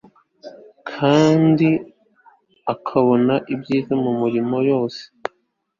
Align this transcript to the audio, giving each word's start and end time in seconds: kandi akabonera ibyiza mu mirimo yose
kandi 0.97 1.69
akabonera 2.73 3.35
ibyiza 3.53 3.93
mu 4.03 4.11
mirimo 4.21 4.55
yose 4.69 5.01